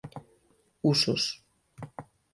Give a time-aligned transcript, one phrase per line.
[0.91, 1.23] Usos: